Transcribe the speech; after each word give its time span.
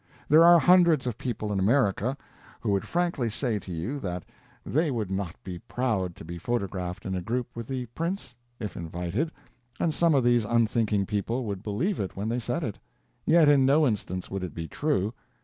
There 0.29 0.43
are 0.43 0.57
hundreds 0.57 1.05
of 1.05 1.19
people 1.19 1.53
in 1.53 1.59
America 1.59 2.17
who 2.61 2.71
would 2.71 2.87
frankly 2.87 3.29
say 3.29 3.59
to 3.59 3.71
you 3.71 3.99
that 3.99 4.25
they 4.65 4.89
would 4.89 5.11
not 5.11 5.35
be 5.43 5.59
proud 5.59 6.15
to 6.15 6.25
be 6.25 6.39
photographed 6.39 7.05
in 7.05 7.13
a 7.13 7.21
group 7.21 7.49
with 7.55 7.67
the 7.67 7.85
Prince, 7.85 8.35
if 8.59 8.75
invited; 8.75 9.31
and 9.79 9.93
some 9.93 10.15
of 10.15 10.23
these 10.23 10.43
unthinking 10.43 11.05
people 11.05 11.45
would 11.45 11.61
believe 11.61 11.99
it 11.99 12.15
when 12.15 12.29
they 12.29 12.39
said 12.39 12.63
it; 12.63 12.79
yet 13.27 13.47
in 13.47 13.63
no 13.63 13.85
instance 13.85 14.27
would 14.31 14.43
it 14.43 14.55
be 14.55 14.67
true. 14.67 15.13